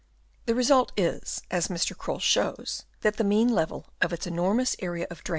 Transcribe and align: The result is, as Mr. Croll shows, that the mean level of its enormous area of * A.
The 0.47 0.55
result 0.55 0.91
is, 0.97 1.43
as 1.51 1.67
Mr. 1.67 1.95
Croll 1.95 2.17
shows, 2.17 2.85
that 3.01 3.17
the 3.17 3.23
mean 3.23 3.49
level 3.49 3.85
of 4.01 4.11
its 4.11 4.25
enormous 4.25 4.75
area 4.79 5.05
of 5.11 5.21
* 5.25 5.27
A. 5.27 5.29